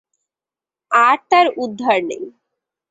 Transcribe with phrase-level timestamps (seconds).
[0.91, 2.23] আর তার উদ্ধার নেই।